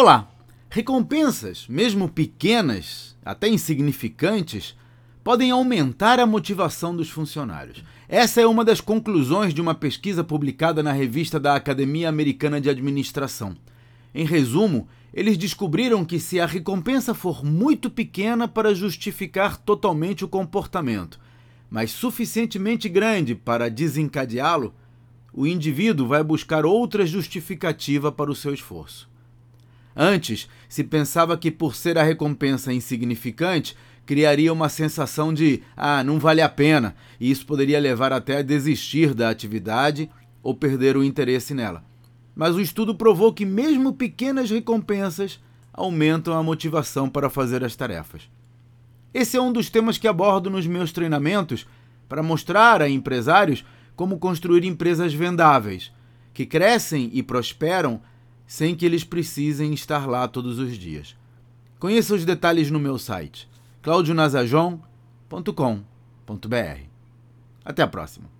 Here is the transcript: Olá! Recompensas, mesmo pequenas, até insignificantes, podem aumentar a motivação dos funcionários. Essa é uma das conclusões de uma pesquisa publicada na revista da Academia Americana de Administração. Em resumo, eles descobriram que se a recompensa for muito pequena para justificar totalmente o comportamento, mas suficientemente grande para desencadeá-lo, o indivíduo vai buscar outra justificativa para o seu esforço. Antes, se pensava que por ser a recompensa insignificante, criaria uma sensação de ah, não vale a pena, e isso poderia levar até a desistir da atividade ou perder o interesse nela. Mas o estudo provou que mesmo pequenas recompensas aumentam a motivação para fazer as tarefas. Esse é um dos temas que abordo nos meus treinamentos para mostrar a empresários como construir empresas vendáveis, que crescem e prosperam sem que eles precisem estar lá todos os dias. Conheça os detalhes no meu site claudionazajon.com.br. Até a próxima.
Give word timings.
Olá! 0.00 0.30
Recompensas, 0.70 1.66
mesmo 1.68 2.08
pequenas, 2.08 3.16
até 3.24 3.48
insignificantes, 3.48 4.76
podem 5.24 5.50
aumentar 5.50 6.20
a 6.20 6.26
motivação 6.26 6.94
dos 6.94 7.10
funcionários. 7.10 7.82
Essa 8.08 8.40
é 8.40 8.46
uma 8.46 8.64
das 8.64 8.80
conclusões 8.80 9.52
de 9.52 9.60
uma 9.60 9.74
pesquisa 9.74 10.22
publicada 10.22 10.84
na 10.84 10.92
revista 10.92 11.40
da 11.40 11.56
Academia 11.56 12.08
Americana 12.08 12.60
de 12.60 12.70
Administração. 12.70 13.56
Em 14.14 14.24
resumo, 14.24 14.86
eles 15.12 15.36
descobriram 15.36 16.04
que 16.04 16.20
se 16.20 16.38
a 16.38 16.46
recompensa 16.46 17.12
for 17.12 17.44
muito 17.44 17.90
pequena 17.90 18.46
para 18.46 18.76
justificar 18.76 19.56
totalmente 19.56 20.24
o 20.24 20.28
comportamento, 20.28 21.18
mas 21.68 21.90
suficientemente 21.90 22.88
grande 22.88 23.34
para 23.34 23.68
desencadeá-lo, 23.68 24.72
o 25.34 25.44
indivíduo 25.44 26.06
vai 26.06 26.22
buscar 26.22 26.64
outra 26.64 27.04
justificativa 27.04 28.12
para 28.12 28.30
o 28.30 28.36
seu 28.36 28.54
esforço. 28.54 29.08
Antes, 30.00 30.48
se 30.68 30.84
pensava 30.84 31.36
que 31.36 31.50
por 31.50 31.74
ser 31.74 31.98
a 31.98 32.04
recompensa 32.04 32.72
insignificante, 32.72 33.76
criaria 34.06 34.52
uma 34.52 34.68
sensação 34.68 35.34
de 35.34 35.60
ah, 35.76 36.04
não 36.04 36.20
vale 36.20 36.40
a 36.40 36.48
pena, 36.48 36.94
e 37.18 37.28
isso 37.28 37.44
poderia 37.44 37.80
levar 37.80 38.12
até 38.12 38.36
a 38.36 38.42
desistir 38.42 39.12
da 39.12 39.28
atividade 39.28 40.08
ou 40.40 40.54
perder 40.54 40.96
o 40.96 41.02
interesse 41.02 41.52
nela. 41.52 41.84
Mas 42.32 42.54
o 42.54 42.60
estudo 42.60 42.94
provou 42.94 43.32
que 43.32 43.44
mesmo 43.44 43.92
pequenas 43.92 44.48
recompensas 44.48 45.40
aumentam 45.72 46.32
a 46.38 46.44
motivação 46.44 47.10
para 47.10 47.28
fazer 47.28 47.64
as 47.64 47.74
tarefas. 47.74 48.30
Esse 49.12 49.36
é 49.36 49.42
um 49.42 49.52
dos 49.52 49.68
temas 49.68 49.98
que 49.98 50.06
abordo 50.06 50.48
nos 50.48 50.64
meus 50.64 50.92
treinamentos 50.92 51.66
para 52.08 52.22
mostrar 52.22 52.80
a 52.80 52.88
empresários 52.88 53.64
como 53.96 54.20
construir 54.20 54.62
empresas 54.64 55.12
vendáveis, 55.12 55.92
que 56.32 56.46
crescem 56.46 57.10
e 57.12 57.20
prosperam 57.20 58.00
sem 58.48 58.74
que 58.74 58.86
eles 58.86 59.04
precisem 59.04 59.74
estar 59.74 60.08
lá 60.08 60.26
todos 60.26 60.58
os 60.58 60.76
dias. 60.76 61.14
Conheça 61.78 62.14
os 62.14 62.24
detalhes 62.24 62.70
no 62.70 62.80
meu 62.80 62.98
site 62.98 63.46
claudionazajon.com.br. 63.82 66.80
Até 67.64 67.82
a 67.82 67.86
próxima. 67.86 68.37